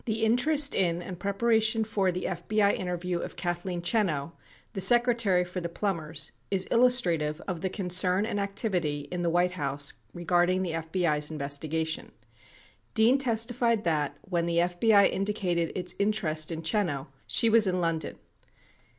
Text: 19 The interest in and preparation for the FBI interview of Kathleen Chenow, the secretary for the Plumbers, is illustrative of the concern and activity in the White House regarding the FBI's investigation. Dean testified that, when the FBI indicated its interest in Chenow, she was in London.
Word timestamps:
19 0.07 0.15
The 0.19 0.25
interest 0.25 0.73
in 0.73 0.99
and 1.03 1.19
preparation 1.19 1.83
for 1.83 2.11
the 2.11 2.23
FBI 2.23 2.73
interview 2.75 3.19
of 3.19 3.35
Kathleen 3.35 3.83
Chenow, 3.83 4.31
the 4.73 4.81
secretary 4.81 5.43
for 5.43 5.61
the 5.61 5.69
Plumbers, 5.69 6.31
is 6.49 6.65
illustrative 6.71 7.39
of 7.47 7.61
the 7.61 7.69
concern 7.69 8.25
and 8.25 8.39
activity 8.39 9.01
in 9.11 9.21
the 9.21 9.29
White 9.29 9.51
House 9.51 9.93
regarding 10.11 10.63
the 10.63 10.71
FBI's 10.71 11.29
investigation. 11.29 12.11
Dean 12.95 13.19
testified 13.19 13.83
that, 13.83 14.17
when 14.23 14.47
the 14.47 14.57
FBI 14.57 15.07
indicated 15.11 15.71
its 15.75 15.93
interest 15.99 16.49
in 16.51 16.63
Chenow, 16.63 17.09
she 17.27 17.47
was 17.47 17.67
in 17.67 17.79
London. 17.79 18.17